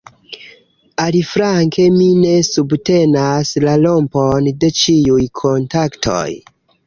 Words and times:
Aliflanke 1.01 1.83
mi 1.97 2.07
ne 2.21 2.31
subtenas 2.47 3.51
la 3.67 3.75
rompon 3.83 4.49
de 4.63 4.73
ĉiuj 4.83 5.21
kontaktoj. 5.43 6.27